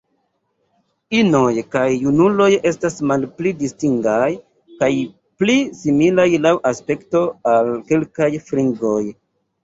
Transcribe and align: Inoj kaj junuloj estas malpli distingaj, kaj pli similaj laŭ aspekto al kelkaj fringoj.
Inoj 1.15 1.49
kaj 1.73 1.81
junuloj 2.03 2.47
estas 2.69 2.95
malpli 3.11 3.51
distingaj, 3.59 4.29
kaj 4.79 4.89
pli 5.43 5.57
similaj 5.81 6.25
laŭ 6.47 6.53
aspekto 6.71 7.21
al 7.53 7.69
kelkaj 7.91 8.31
fringoj. 8.49 9.03